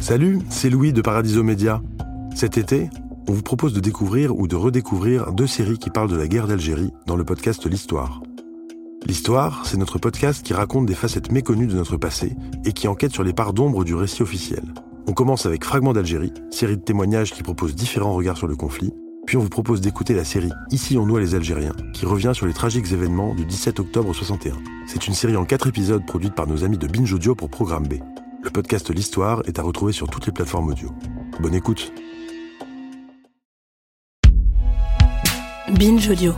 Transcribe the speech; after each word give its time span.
Salut, 0.00 0.38
c'est 0.48 0.70
Louis 0.70 0.94
de 0.94 1.02
Paradiso 1.02 1.42
Média. 1.42 1.82
Cet 2.34 2.56
été, 2.56 2.88
on 3.28 3.32
vous 3.34 3.42
propose 3.42 3.74
de 3.74 3.80
découvrir 3.80 4.34
ou 4.34 4.48
de 4.48 4.56
redécouvrir 4.56 5.30
deux 5.32 5.46
séries 5.46 5.76
qui 5.76 5.90
parlent 5.90 6.10
de 6.10 6.16
la 6.16 6.26
guerre 6.26 6.46
d'Algérie 6.46 6.90
dans 7.06 7.16
le 7.16 7.24
podcast 7.24 7.66
L'Histoire. 7.66 8.22
L'Histoire, 9.06 9.60
c'est 9.66 9.76
notre 9.76 9.98
podcast 9.98 10.42
qui 10.42 10.54
raconte 10.54 10.86
des 10.86 10.94
facettes 10.94 11.30
méconnues 11.30 11.66
de 11.66 11.76
notre 11.76 11.98
passé 11.98 12.34
et 12.64 12.72
qui 12.72 12.88
enquête 12.88 13.12
sur 13.12 13.22
les 13.22 13.34
parts 13.34 13.52
d'ombre 13.52 13.84
du 13.84 13.94
récit 13.94 14.22
officiel. 14.22 14.62
On 15.06 15.12
commence 15.12 15.44
avec 15.44 15.64
Fragments 15.64 15.92
d'Algérie, 15.92 16.32
série 16.50 16.78
de 16.78 16.82
témoignages 16.82 17.32
qui 17.32 17.42
propose 17.42 17.74
différents 17.74 18.14
regards 18.14 18.38
sur 18.38 18.48
le 18.48 18.56
conflit, 18.56 18.94
puis 19.26 19.36
on 19.36 19.40
vous 19.40 19.50
propose 19.50 19.82
d'écouter 19.82 20.14
la 20.14 20.24
série 20.24 20.50
Ici 20.70 20.96
on 20.96 21.04
noie 21.04 21.20
les 21.20 21.34
Algériens, 21.34 21.76
qui 21.92 22.06
revient 22.06 22.32
sur 22.34 22.46
les 22.46 22.54
tragiques 22.54 22.90
événements 22.90 23.34
du 23.34 23.44
17 23.44 23.80
octobre 23.80 24.14
61. 24.14 24.54
C'est 24.86 25.06
une 25.06 25.14
série 25.14 25.36
en 25.36 25.44
quatre 25.44 25.66
épisodes 25.66 26.06
produite 26.06 26.34
par 26.34 26.46
nos 26.46 26.64
amis 26.64 26.78
de 26.78 26.86
Binge 26.86 27.12
Audio 27.12 27.34
pour 27.34 27.50
Programme 27.50 27.86
B. 27.86 27.96
Le 28.42 28.48
podcast 28.48 28.88
L'Histoire 28.90 29.42
est 29.46 29.58
à 29.58 29.62
retrouver 29.62 29.92
sur 29.92 30.08
toutes 30.08 30.24
les 30.24 30.32
plateformes 30.32 30.68
audio. 30.68 30.88
Bonne 31.40 31.54
écoute 31.54 31.92
Binge 35.78 36.08
Audio. 36.08 36.32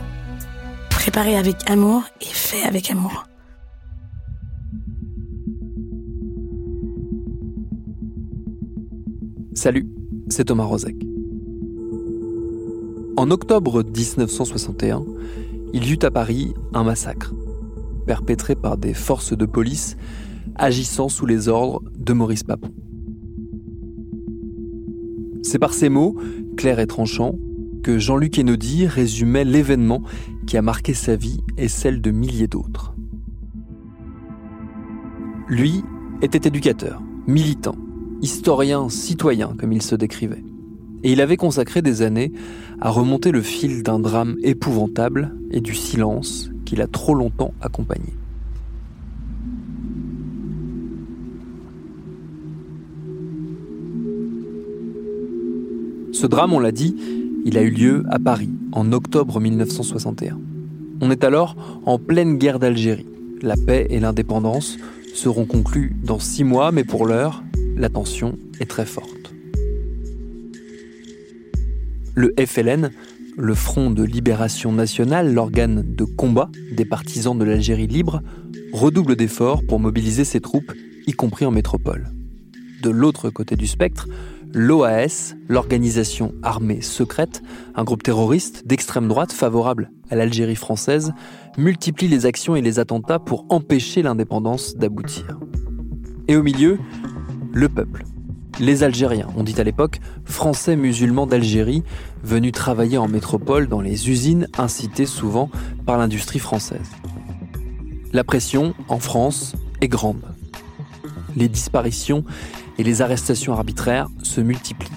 Préparé 0.89 1.37
avec 1.37 1.55
amour 1.69 2.03
et 2.19 2.25
fait 2.25 2.63
avec 2.63 2.91
amour. 2.91 3.23
Salut, 9.53 9.87
c'est 10.27 10.45
Thomas 10.45 10.65
Rozek. 10.65 10.97
En 13.15 13.31
octobre 13.31 13.81
1961, 13.81 15.05
il 15.73 15.85
y 15.87 15.93
eut 15.93 15.99
à 16.03 16.11
Paris 16.11 16.53
un 16.73 16.83
massacre, 16.83 17.33
perpétré 18.05 18.55
par 18.55 18.77
des 18.77 18.93
forces 18.93 19.37
de 19.37 19.45
police 19.45 19.95
agissant 20.55 21.09
sous 21.09 21.25
les 21.25 21.47
ordres 21.47 21.81
de 21.97 22.13
Maurice 22.13 22.43
Papon. 22.43 22.71
C'est 25.41 25.59
par 25.59 25.73
ces 25.73 25.89
mots, 25.89 26.15
clairs 26.57 26.79
et 26.79 26.87
tranchants, 26.87 27.35
que 27.83 27.99
Jean-Luc 27.99 28.39
Enodi 28.39 28.87
résumait 28.87 29.43
l'événement 29.43 30.01
qui 30.47 30.57
a 30.57 30.61
marqué 30.61 30.93
sa 30.93 31.15
vie 31.15 31.41
et 31.57 31.67
celle 31.67 32.01
de 32.01 32.11
milliers 32.11 32.47
d'autres. 32.47 32.95
Lui 35.49 35.83
était 36.21 36.47
éducateur, 36.47 37.01
militant, 37.27 37.75
historien, 38.21 38.87
citoyen, 38.89 39.53
comme 39.59 39.73
il 39.73 39.81
se 39.81 39.95
décrivait. 39.95 40.43
Et 41.03 41.11
il 41.11 41.19
avait 41.19 41.37
consacré 41.37 41.81
des 41.81 42.01
années 42.01 42.31
à 42.79 42.89
remonter 42.89 43.31
le 43.31 43.41
fil 43.41 43.83
d'un 43.83 43.99
drame 43.99 44.37
épouvantable 44.41 45.35
et 45.51 45.59
du 45.59 45.75
silence 45.75 46.49
qu'il 46.65 46.81
a 46.81 46.87
trop 46.87 47.13
longtemps 47.13 47.53
accompagné. 47.59 48.13
Ce 56.23 56.27
drame, 56.27 56.53
on 56.53 56.59
l'a 56.59 56.71
dit, 56.71 56.95
il 57.43 57.57
a 57.57 57.63
eu 57.63 57.69
lieu 57.69 58.05
à 58.09 58.17
Paris 58.17 58.49
en 58.71 58.93
octobre 58.93 59.41
1961. 59.41 60.39
On 61.01 61.11
est 61.11 61.25
alors 61.25 61.81
en 61.85 61.99
pleine 61.99 62.37
guerre 62.37 62.59
d'Algérie. 62.59 63.05
La 63.41 63.57
paix 63.57 63.87
et 63.89 63.99
l'indépendance 63.99 64.77
seront 65.13 65.43
conclues 65.43 65.97
dans 66.01 66.19
six 66.19 66.45
mois, 66.45 66.71
mais 66.71 66.85
pour 66.85 67.05
l'heure, 67.05 67.43
la 67.75 67.89
tension 67.89 68.37
est 68.61 68.69
très 68.69 68.85
forte. 68.85 69.33
Le 72.15 72.33
FLN, 72.39 72.91
le 73.37 73.53
Front 73.53 73.91
de 73.91 74.03
Libération 74.03 74.71
Nationale, 74.71 75.33
l'organe 75.33 75.83
de 75.85 76.05
combat 76.05 76.49
des 76.71 76.85
partisans 76.85 77.37
de 77.37 77.43
l'Algérie 77.43 77.87
libre, 77.87 78.21
redouble 78.71 79.17
d'efforts 79.17 79.61
pour 79.67 79.81
mobiliser 79.81 80.23
ses 80.23 80.39
troupes, 80.39 80.71
y 81.05 81.11
compris 81.11 81.45
en 81.45 81.51
métropole. 81.51 82.13
De 82.81 82.89
l'autre 82.89 83.29
côté 83.29 83.57
du 83.57 83.67
spectre, 83.67 84.07
l'OAS, 84.53 85.33
l'organisation 85.49 86.33
armée 86.43 86.81
secrète, 86.81 87.41
un 87.75 87.83
groupe 87.83 88.03
terroriste 88.03 88.67
d'extrême 88.67 89.07
droite 89.07 89.31
favorable 89.31 89.91
à 90.09 90.15
l'Algérie 90.15 90.55
française, 90.55 91.13
multiplie 91.57 92.07
les 92.07 92.25
actions 92.25 92.55
et 92.55 92.61
les 92.61 92.79
attentats 92.79 93.19
pour 93.19 93.45
empêcher 93.49 94.03
l'indépendance 94.03 94.75
d'aboutir. 94.75 95.39
Et 96.27 96.35
au 96.35 96.43
milieu, 96.43 96.77
le 97.51 97.67
peuple. 97.67 98.03
Les 98.59 98.83
Algériens, 98.83 99.29
on 99.35 99.43
dit 99.43 99.59
à 99.59 99.63
l'époque 99.63 99.99
français 100.25 100.75
musulmans 100.75 101.25
d'Algérie, 101.25 101.83
venus 102.23 102.51
travailler 102.51 102.99
en 102.99 103.07
métropole 103.07 103.67
dans 103.67 103.81
les 103.81 104.09
usines 104.11 104.47
incitées 104.57 105.07
souvent 105.07 105.49
par 105.87 105.97
l'industrie 105.97 106.39
française. 106.39 106.91
La 108.13 108.23
pression, 108.23 108.75
en 108.89 108.99
France, 108.99 109.55
est 109.81 109.87
grande. 109.87 110.32
Les 111.35 111.49
disparitions 111.49 112.23
et 112.77 112.83
les 112.83 113.01
arrestations 113.01 113.53
arbitraires 113.53 114.07
se 114.21 114.41
multiplient. 114.41 114.91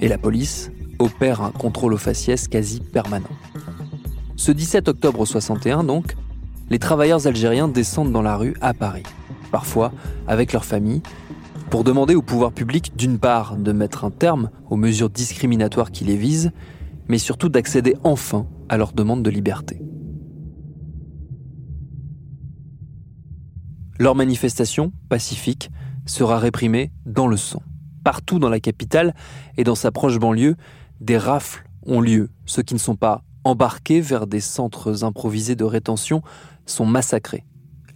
Et 0.00 0.08
la 0.08 0.18
police 0.18 0.70
opère 0.98 1.42
un 1.42 1.50
contrôle 1.50 1.94
aux 1.94 1.98
faciès 1.98 2.48
quasi 2.48 2.80
permanent. 2.80 3.28
Ce 4.36 4.52
17 4.52 4.88
octobre 4.88 5.24
61, 5.24 5.84
donc, 5.84 6.16
les 6.70 6.78
travailleurs 6.78 7.26
algériens 7.26 7.68
descendent 7.68 8.12
dans 8.12 8.22
la 8.22 8.36
rue 8.36 8.54
à 8.60 8.74
Paris, 8.74 9.04
parfois 9.52 9.92
avec 10.26 10.52
leur 10.52 10.64
famille, 10.64 11.02
pour 11.70 11.84
demander 11.84 12.14
au 12.14 12.22
pouvoir 12.22 12.52
public 12.52 12.92
d'une 12.96 13.18
part 13.18 13.56
de 13.56 13.72
mettre 13.72 14.04
un 14.04 14.10
terme 14.10 14.50
aux 14.70 14.76
mesures 14.76 15.10
discriminatoires 15.10 15.90
qui 15.90 16.04
les 16.04 16.16
visent, 16.16 16.52
mais 17.08 17.18
surtout 17.18 17.48
d'accéder 17.48 17.96
enfin 18.02 18.46
à 18.68 18.76
leur 18.76 18.92
demande 18.92 19.22
de 19.22 19.30
liberté. 19.30 19.80
Leur 23.98 24.14
manifestation, 24.14 24.92
pacifique, 25.08 25.70
sera 26.06 26.38
réprimé 26.38 26.90
dans 27.06 27.26
le 27.26 27.36
sang. 27.36 27.62
Partout 28.02 28.38
dans 28.38 28.48
la 28.48 28.60
capitale 28.60 29.14
et 29.56 29.64
dans 29.64 29.74
sa 29.74 29.92
proche 29.92 30.18
banlieue, 30.18 30.56
des 31.00 31.16
rafles 31.16 31.64
ont 31.86 32.00
lieu. 32.00 32.30
Ceux 32.44 32.62
qui 32.62 32.74
ne 32.74 32.78
sont 32.78 32.96
pas 32.96 33.22
embarqués 33.44 34.00
vers 34.00 34.26
des 34.26 34.40
centres 34.40 35.04
improvisés 35.04 35.54
de 35.54 35.64
rétention 35.64 36.22
sont 36.66 36.86
massacrés. 36.86 37.44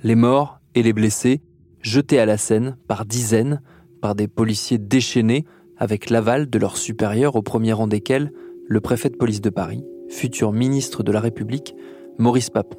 Les 0.03 0.15
morts 0.15 0.61
et 0.75 0.83
les 0.83 0.93
blessés 0.93 1.43
jetés 1.81 2.19
à 2.19 2.27
la 2.27 2.37
Seine 2.37 2.77
par 2.87 3.05
dizaines 3.05 3.61
par 4.01 4.15
des 4.15 4.29
policiers 4.29 4.79
déchaînés 4.79 5.45
avec 5.77 6.11
l'aval 6.11 6.49
de 6.49 6.59
leurs 6.59 6.77
supérieurs 6.77 7.37
au 7.37 7.43
premier 7.43 7.73
rang 7.73 7.87
desquels 7.87 8.33
le 8.69 8.81
préfet 8.81 9.11
de 9.11 9.17
police 9.17 9.41
de 9.41 9.51
Paris, 9.51 9.85
futur 10.09 10.53
ministre 10.53 11.03
de 11.03 11.13
la 11.13 11.21
République, 11.21 11.75
Maurice 12.19 12.51
Papon. 12.51 12.79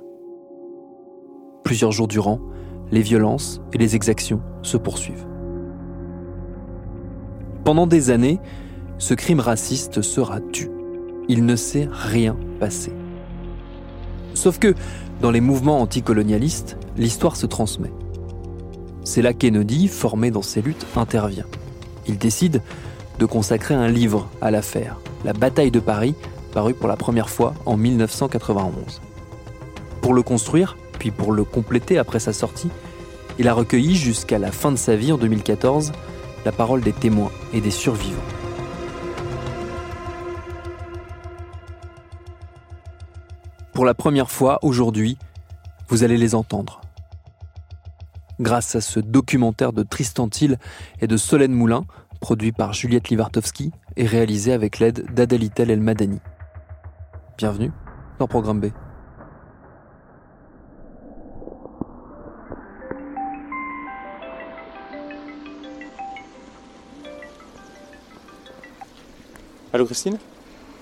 Plusieurs 1.63 1.91
jours 1.91 2.07
durant, 2.07 2.39
les 2.91 3.01
violences 3.01 3.61
et 3.73 3.77
les 3.77 3.95
exactions 3.95 4.41
se 4.61 4.77
poursuivent. 4.77 5.25
Pendant 7.63 7.87
des 7.87 8.09
années, 8.09 8.39
ce 8.97 9.13
crime 9.13 9.39
raciste 9.39 10.01
sera 10.01 10.39
tu. 10.39 10.69
Il 11.27 11.45
ne 11.45 11.55
s'est 11.55 11.87
rien 11.91 12.35
passé. 12.59 12.91
Sauf 14.33 14.59
que, 14.59 14.73
dans 15.21 15.31
les 15.31 15.41
mouvements 15.41 15.81
anticolonialistes, 15.81 16.77
l'histoire 16.97 17.35
se 17.35 17.45
transmet. 17.45 17.91
C'est 19.03 19.21
là 19.21 19.33
qu'Enodi, 19.33 19.87
formé 19.87 20.31
dans 20.31 20.41
ces 20.41 20.61
luttes, 20.61 20.85
intervient. 20.95 21.45
Il 22.07 22.17
décide 22.17 22.61
de 23.19 23.25
consacrer 23.25 23.75
un 23.75 23.87
livre 23.87 24.29
à 24.41 24.49
l'affaire, 24.49 24.99
La 25.25 25.33
bataille 25.33 25.71
de 25.71 25.79
Paris, 25.79 26.15
paru 26.53 26.73
pour 26.73 26.87
la 26.87 26.95
première 26.95 27.29
fois 27.29 27.53
en 27.65 27.77
1991. 27.77 29.01
Pour 30.01 30.13
le 30.13 30.23
construire, 30.23 30.77
puis 30.99 31.11
pour 31.11 31.31
le 31.31 31.43
compléter 31.43 31.97
après 31.97 32.19
sa 32.19 32.33
sortie, 32.33 32.69
il 33.39 33.47
a 33.47 33.53
recueilli 33.53 33.95
jusqu'à 33.95 34.37
la 34.37 34.51
fin 34.51 34.71
de 34.71 34.77
sa 34.77 34.95
vie 34.95 35.11
en 35.11 35.17
2014 35.17 35.93
la 36.45 36.51
parole 36.51 36.81
des 36.81 36.93
témoins 36.93 37.31
et 37.53 37.61
des 37.61 37.71
survivants. 37.71 38.21
Pour 43.73 43.85
la 43.85 43.93
première 43.93 44.29
fois 44.29 44.59
aujourd'hui, 44.61 45.17
vous 45.87 46.03
allez 46.03 46.17
les 46.17 46.35
entendre. 46.35 46.81
Grâce 48.39 48.75
à 48.75 48.81
ce 48.81 48.99
documentaire 48.99 49.73
de 49.73 49.83
Tristan 49.83 50.27
Thiel 50.27 50.59
et 51.01 51.07
de 51.07 51.17
Solène 51.17 51.53
Moulin, 51.53 51.85
produit 52.19 52.51
par 52.51 52.73
Juliette 52.73 53.09
Livartowski 53.09 53.71
et 53.95 54.05
réalisé 54.05 54.51
avec 54.51 54.79
l'aide 54.79 55.05
d'Adalitel 55.13 55.71
El 55.71 55.79
Madani. 55.79 56.19
Bienvenue 57.37 57.71
dans 58.17 58.27
Programme 58.27 58.59
B. 58.59 58.67
Allô 69.79 69.85
Christine? 69.85 70.17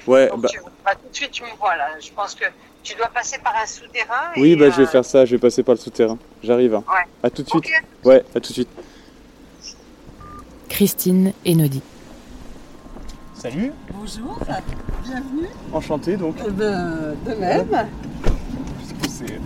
Ouais, 0.08 0.28
Donc, 0.30 0.42
bah, 0.42 0.50
tu- 0.52 0.60
bah, 0.84 0.92
tout 0.96 1.08
de 1.12 1.16
suite, 1.16 1.30
tu 1.30 1.44
me 1.44 1.50
vois 1.60 1.76
là. 1.76 1.90
Je 2.02 2.10
pense 2.16 2.34
que 2.34 2.46
tu 2.82 2.96
dois 2.96 3.10
passer 3.14 3.38
par 3.44 3.54
un 3.62 3.66
souterrain. 3.68 4.32
oui, 4.38 4.54
et, 4.54 4.56
bah, 4.56 4.72
je 4.72 4.78
vais 4.78 4.84
euh, 4.84 4.88
faire 4.88 5.06
ça, 5.06 5.24
je 5.24 5.36
vais 5.36 5.38
passer 5.38 5.62
par 5.62 5.76
le 5.76 5.80
souterrain. 5.80 6.18
J'arrive. 6.42 6.74
hein. 6.74 6.84
Ouais. 6.90 7.06
À 7.22 7.30
tout 7.30 7.44
de 7.44 7.48
suite. 7.50 7.66
Ouais, 8.04 8.24
à 8.34 8.40
tout 8.40 8.50
de 8.50 8.54
suite. 8.54 8.70
Christine 10.68 11.32
et 11.46 11.54
Nodi. 11.54 11.84
Salut, 13.36 13.72
Bonjour, 13.94 14.40
bienvenue. 15.04 15.48
enchanté 15.72 16.18
donc. 16.18 16.36
Eh 16.44 16.50
ben, 16.50 17.16
de 17.24 17.34
même. 17.36 17.88
C'est 19.08 19.40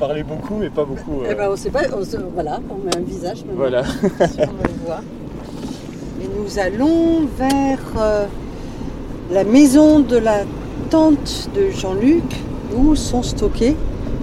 parler 0.00 0.24
beaucoup 0.24 0.56
mais 0.56 0.68
pas 0.70 0.84
beaucoup. 0.84 1.22
euh, 1.22 1.28
Eh 1.30 1.34
ben, 1.36 1.48
on 1.52 1.56
sait 1.56 1.70
pas, 1.70 1.82
on 1.92 2.04
se- 2.04 2.16
voilà, 2.16 2.58
on 2.68 2.74
met 2.84 2.96
un 2.96 3.00
visage 3.02 3.44
maintenant 3.44 3.54
Voilà. 3.54 3.84
si 3.84 4.40
on 4.40 4.62
le 4.64 4.84
voit. 4.84 5.00
Et 6.20 6.26
nous 6.26 6.42
nous 6.42 6.58
allons 6.58 7.26
vers 7.38 7.78
euh, 7.98 8.26
la 9.30 9.44
maison 9.44 10.00
de 10.00 10.16
la 10.16 10.44
tante 10.90 11.48
de 11.54 11.70
Jean-Luc, 11.70 12.24
où 12.76 12.94
sont 12.94 13.22
stockées 13.22 13.76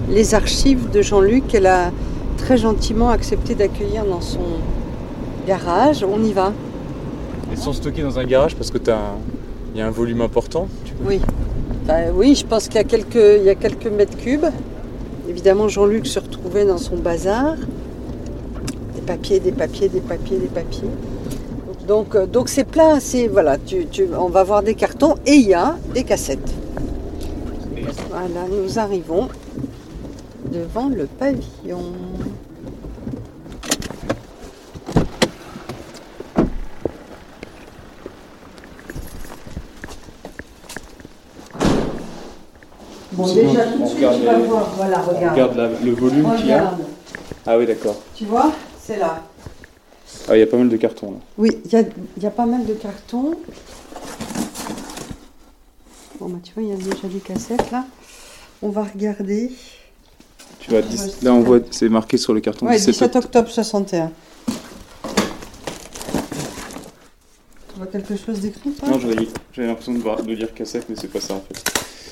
les 0.10 0.36
archives 0.36 0.90
de 0.92 1.02
Jean-Luc 1.02 1.48
qu'elle 1.48 1.68
a 1.68 1.92
très 2.38 2.58
gentiment 2.58 3.10
accepté 3.10 3.56
d'accueillir 3.56 4.06
dans 4.06 4.22
son 4.22 4.40
garage. 5.48 6.04
On 6.04 6.24
y 6.24 6.34
va. 6.34 6.54
Elles 7.52 7.58
sont 7.58 7.74
stockées 7.74 8.02
dans 8.02 8.20
un 8.20 8.26
garage 8.26 8.56
parce 8.56 8.72
que 8.72 8.78
il 8.78 9.80
y 9.80 9.82
a 9.82 9.88
un 9.88 9.92
volume 9.92 10.22
important. 10.22 10.68
Tu 10.86 10.94
Oui. 11.06 11.20
Oui, 12.16 12.36
je 12.36 12.46
pense 12.46 12.68
qu'il 12.68 12.76
y 12.76 12.80
a 12.80 12.84
quelques, 12.86 13.16
il 13.16 13.44
y 13.44 13.50
a 13.50 13.56
quelques 13.56 13.88
mètres 13.88 14.18
cubes. 14.18 14.46
Évidemment, 15.30 15.68
Jean-Luc 15.68 16.06
se 16.08 16.20
retrouvait 16.20 16.66
dans 16.66 16.78
son 16.78 16.96
bazar. 16.96 17.56
Des 18.96 19.02
papiers, 19.02 19.40
des 19.40 19.52
papiers, 19.52 19.90
des 19.90 20.00
papiers, 20.00 20.38
des 20.38 20.48
papiers. 20.48 20.90
Donc, 21.88 22.16
euh, 22.16 22.26
donc 22.26 22.50
c'est 22.50 22.64
plein. 22.64 23.00
C'est 23.00 23.28
voilà. 23.28 23.58
Tu, 23.58 23.86
tu- 23.88 24.08
on 24.18 24.30
va 24.30 24.44
voir 24.44 24.64
des 24.64 24.76
cartons 24.76 25.16
et 25.26 25.34
il 25.34 25.48
y 25.48 25.54
a 25.54 25.76
des 25.94 26.04
cassettes. 26.04 26.54
Voilà, 28.10 28.48
nous 28.50 28.80
arrivons 28.80 29.28
devant 30.52 30.88
le 30.90 31.06
pavillon. 31.06 31.82
Bon, 43.12 43.32
déjà 43.32 43.66
tout 43.66 43.84
de 43.84 43.88
suite, 43.88 44.00
tu 44.00 44.26
vas 44.26 44.38
voir. 44.40 44.70
Voilà, 44.76 44.98
regarde. 45.00 45.34
regarde 45.34 45.56
la- 45.58 45.68
le 45.86 45.92
volume 45.92 46.36
qu'il 46.38 46.48
y 46.48 46.54
a. 46.54 46.74
Ah 47.46 47.58
oui, 47.58 47.66
d'accord. 47.68 47.96
Tu 48.16 48.26
vois, 48.26 48.52
c'est 48.82 48.98
là. 48.98 49.22
Ah, 50.28 50.38
il 50.38 50.40
y 50.40 50.44
a 50.44 50.48
pas 50.48 50.58
mal 50.58 50.70
de 50.70 50.78
cartons 50.78 51.12
là. 51.12 51.18
Oui, 51.38 51.50
il 51.66 51.72
y 51.72 51.76
a, 51.76 51.82
il 52.18 52.24
y 52.24 52.26
a 52.26 52.32
pas 52.32 52.46
mal 52.46 52.66
de 52.66 52.74
cartons. 52.74 53.36
Bon, 56.20 56.30
bah, 56.30 56.40
tu 56.44 56.54
vois, 56.54 56.64
il 56.64 56.70
y 56.70 56.72
a 56.72 56.76
déjà 56.76 57.08
des 57.08 57.20
cassettes 57.20 57.72
là. 57.72 57.86
On 58.62 58.70
va 58.70 58.84
regarder. 58.84 59.52
Tu 60.60 60.72
là 61.22 61.34
on 61.34 61.42
voit, 61.42 61.60
c'est 61.72 61.90
marqué 61.90 62.18
sur 62.18 62.34
le 62.34 62.40
carton 62.40 62.66
Ouais, 62.68 62.78
17 62.78 62.94
17 62.94 63.16
octobre 63.18 63.50
61. 63.50 64.12
Tu 67.68 67.78
vois 67.78 67.88
quelque 67.88 68.16
chose 68.16 68.40
d'écrit 68.40 68.72
Non, 68.88 68.98
j'avais 69.00 69.68
l'impression 69.68 69.94
de, 69.94 70.22
de 70.22 70.34
lire 70.34 70.54
cassette, 70.54 70.86
mais 70.88 70.96
c'est 70.96 71.10
pas 71.10 71.20
ça 71.20 71.34
en 71.34 71.42
fait. 71.42 71.62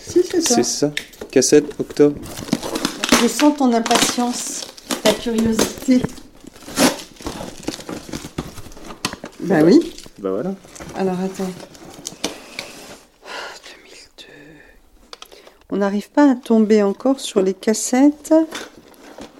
Si, 0.06 0.22
c'est 0.30 0.42
ça. 0.42 0.56
C'est 0.56 0.64
ça 0.64 0.92
Cassette, 1.30 1.74
octobre 1.80 2.18
Je 3.22 3.28
sens 3.28 3.56
ton 3.58 3.72
impatience, 3.72 4.66
ta 5.04 5.14
curiosité. 5.14 6.02
Bah 9.42 9.60
oui. 9.64 9.80
Bah 10.20 10.32
voilà. 10.32 10.54
Alors 10.96 11.20
attends. 11.20 11.46
2002. 11.46 11.54
On 15.72 15.78
n'arrive 15.78 16.10
pas 16.12 16.32
à 16.32 16.36
tomber 16.36 16.84
encore 16.84 17.20
sur 17.20 17.42
les 17.42 17.54
cassettes 17.54 18.34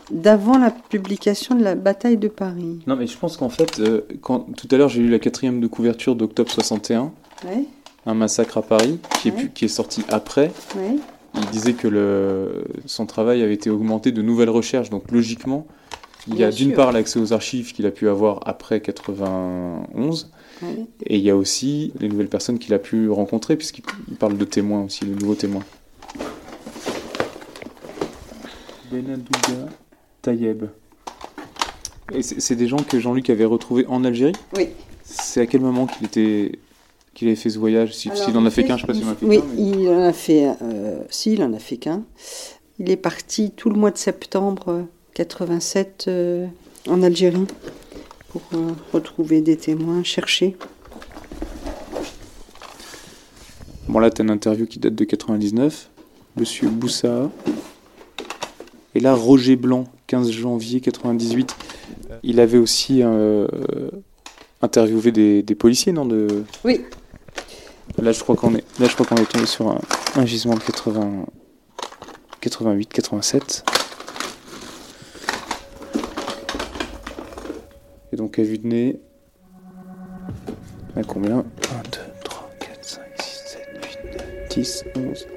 d'avant 0.10 0.58
la 0.58 0.72
publication 0.72 1.56
de 1.56 1.64
la 1.64 1.76
bataille 1.76 2.18
de 2.18 2.28
Paris. 2.28 2.80
Non, 2.88 2.96
mais 2.96 3.08
je 3.08 3.18
pense 3.18 3.38
qu'en 3.38 3.50
fait, 3.50 3.80
euh, 3.80 4.02
quand, 4.22 4.40
tout 4.58 4.68
à 4.72 4.78
l'heure 4.78 4.90
j'ai 4.90 5.02
lu 5.02 5.10
la 5.10 5.20
quatrième 5.20 5.62
de 5.62 5.68
couverture 5.68 6.16
d'octobre 6.16 6.52
61, 6.52 7.12
Ouais, 7.46 7.64
Un 8.06 8.14
massacre 8.14 8.58
à 8.60 8.62
Paris, 8.62 9.00
qui 9.22 9.30
est, 9.30 9.32
Ouais. 9.32 9.38
pu- 9.38 9.50
qui 9.52 9.66
est 9.66 9.70
sorti 9.70 10.04
après. 10.10 10.52
ouais. 10.76 10.96
Il 11.34 11.46
disait 11.48 11.74
que 11.74 11.88
le, 11.88 12.66
son 12.86 13.06
travail 13.06 13.42
avait 13.42 13.54
été 13.54 13.70
augmenté 13.70 14.12
de 14.12 14.22
nouvelles 14.22 14.50
recherches, 14.50 14.90
donc 14.90 15.10
logiquement, 15.12 15.66
il 16.28 16.38
y 16.38 16.44
a 16.44 16.52
d'une 16.52 16.74
part 16.74 16.92
l'accès 16.92 17.20
aux 17.20 17.34
archives 17.34 17.74
qu'il 17.74 17.86
a 17.86 17.92
pu 17.92 18.08
avoir 18.08 18.40
après 18.48 18.80
91, 18.82 20.32
ouais. 20.62 20.68
et 21.06 21.18
il 21.18 21.24
y 21.24 21.30
a 21.30 21.36
aussi 21.36 21.94
les 22.00 22.08
nouvelles 22.10 22.30
personnes 22.30 22.60
qu'il 22.60 22.74
a 22.74 22.80
pu 22.80 23.10
rencontrer, 23.10 23.56
puisqu'il 23.56 23.84
il 24.10 24.16
parle 24.18 24.38
de 24.38 24.46
témoins 24.46 24.84
aussi, 24.84 25.06
de 25.06 25.14
nouveaux 25.16 25.36
témoins. 25.36 25.64
Benadouga 28.92 29.70
Tayeb. 30.22 30.66
Et 32.14 32.22
c'est 32.24 32.56
des 32.56 32.68
gens 32.68 32.78
que 32.78 33.00
Jean-Luc 33.00 33.30
avait 33.30 33.46
retrouvés 33.46 33.86
en 33.88 34.04
Algérie? 34.04 34.34
Oui. 34.58 34.68
C'est 35.04 35.42
à 35.42 35.46
quel 35.46 35.62
moment 35.62 35.88
qu'il 35.88 36.06
était 36.06 36.60
qu'il 37.14 37.28
avait 37.28 37.36
fait 37.38 37.50
ce 37.50 37.58
voyage? 37.60 37.94
Si- 37.94 38.12
S'il 38.14 38.38
en 38.38 38.46
a 38.46 38.50
fait 38.50 38.64
qu'un, 38.66 38.76
je 38.78 38.82
sais 38.82 38.88
pas 38.88 38.94
s'il 38.94 39.06
en 39.06 39.12
a 39.12 39.16
fait 39.16 39.26
Oui, 39.26 39.40
qu'un. 39.40 39.46
mais- 39.56 39.62
il 39.62 39.90
en 39.90 40.04
a 40.04 40.14
fait. 40.14 40.52
Euh, 40.62 41.00
si, 41.10 41.34
il 41.34 41.44
en 41.44 41.54
a 41.54 41.60
fait 41.60 41.78
qu'un. 41.78 42.04
Il 42.80 42.90
est 42.90 42.98
parti 42.98 43.52
tout 43.52 43.70
le 43.70 43.76
mois 43.78 43.92
de 43.92 43.98
septembre 43.98 44.70
euh, 44.70 44.84
87 45.14 46.06
euh, 46.08 46.48
en 46.88 47.04
Algérie 47.04 47.48
pour 48.30 48.42
euh, 48.54 48.72
retrouver 48.94 49.42
des 49.42 49.58
témoins, 49.58 50.04
chercher. 50.04 50.56
Bon 53.88 54.00
là, 54.00 54.10
t'as 54.10 54.24
une 54.24 54.30
interview 54.30 54.66
qui 54.66 54.80
date 54.80 54.96
de 54.96 55.04
99. 55.04 55.90
Monsieur 56.38 56.70
Boussa. 56.70 57.30
Et 58.96 59.02
là, 59.02 59.14
Roger 59.14 59.58
Blanc, 59.58 59.86
15 60.08 60.32
janvier 60.32 60.80
98. 60.80 61.56
Il 62.24 62.40
avait 62.40 62.58
aussi 62.58 63.02
euh, 63.04 63.48
interviewé 64.62 65.12
des, 65.12 65.44
des 65.44 65.56
policiers, 65.56 65.92
non 65.92 66.06
de... 66.06 66.44
Oui. 66.64 66.82
Là, 68.02 68.14
je 68.14 68.22
crois 68.22 68.38
qu'on 68.38 68.56
est, 68.56 68.64
là, 68.80 68.88
je 68.88 68.94
crois 68.94 69.06
qu'on 69.06 69.18
est 69.18 69.30
tombé 69.30 69.46
sur 69.46 69.68
un, 69.68 69.82
un 70.16 70.26
gisement 70.26 70.56
de 70.56 70.62
80, 70.62 71.26
88, 72.40 72.88
87. 72.88 73.81
Et 78.14 78.18
donc, 78.18 78.38
à 78.40 78.44
vue 78.44 78.58
de 78.58 78.68
nez, 78.68 79.00
à 80.98 81.04
combien? 81.04 81.40
1, 81.40 81.44
2, 81.44 81.46
3, 82.26 82.52
4, 82.60 82.78
5, 82.82 83.04
6, 83.22 83.44
7, 83.46 83.70
8, 83.74 84.00
9, 84.14 84.50
10, 84.50 84.86
11. 84.98 85.28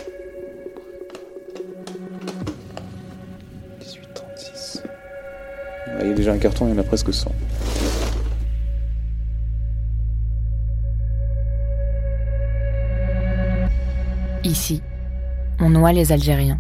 18, 3.81 4.15
36. 4.15 4.83
Là, 5.87 6.03
Il 6.03 6.09
y 6.09 6.11
a 6.11 6.15
déjà 6.15 6.33
un 6.33 6.39
carton, 6.39 6.67
il 6.67 6.71
y 6.71 6.75
en 6.75 6.79
a 6.79 6.83
presque 6.83 7.15
100. 7.15 7.31
Ici, 14.43 14.83
on 15.61 15.71
noie 15.71 15.93
les 15.93 16.11
Algériens. 16.11 16.59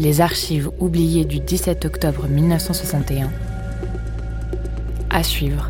Les 0.00 0.20
archives 0.20 0.68
oubliées 0.80 1.24
du 1.24 1.38
17 1.38 1.84
octobre 1.84 2.26
1961. 2.26 3.30
À 5.10 5.22
suivre 5.22 5.68